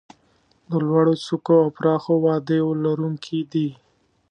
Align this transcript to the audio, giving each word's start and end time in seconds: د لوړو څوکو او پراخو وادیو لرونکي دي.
د 0.69 0.71
لوړو 0.87 1.13
څوکو 1.25 1.55
او 1.63 1.69
پراخو 1.77 2.13
وادیو 2.25 2.67
لرونکي 2.83 3.39
دي. 3.51 3.69